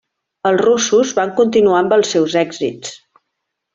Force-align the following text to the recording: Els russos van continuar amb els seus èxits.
Els 0.51 0.61
russos 0.61 1.11
van 1.19 1.33
continuar 1.41 1.77
amb 1.83 1.93
els 1.99 2.15
seus 2.15 2.39
èxits. 2.45 2.99